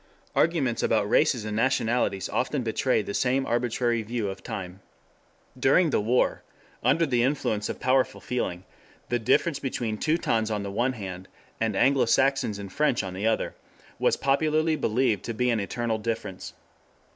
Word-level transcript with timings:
Arguments 0.35 0.81
about 0.81 1.07
"races" 1.07 1.45
and 1.45 1.55
nationalities 1.55 2.27
often 2.27 2.63
betray 2.63 3.03
the 3.03 3.13
same 3.13 3.45
arbitrary 3.45 4.01
view 4.01 4.29
of 4.29 4.41
time. 4.41 4.79
During 5.55 5.91
the 5.91 6.01
war, 6.01 6.41
under 6.81 7.05
the 7.05 7.21
influence 7.21 7.69
of 7.69 7.79
powerful 7.79 8.19
feeling, 8.19 8.63
the 9.09 9.19
difference 9.19 9.59
between 9.59 9.99
"Teutons" 9.99 10.49
on 10.49 10.63
the 10.63 10.71
one 10.71 10.93
hand, 10.93 11.27
and 11.59 11.75
"Anglo 11.75 12.05
Saxons" 12.05 12.57
and 12.57 12.73
French 12.73 13.03
on 13.03 13.13
the 13.13 13.27
other, 13.27 13.53
was 13.99 14.17
popularly 14.17 14.75
believed 14.75 15.23
to 15.25 15.35
be 15.35 15.51
an 15.51 15.59
eternal 15.59 15.99
difference. 15.99 16.53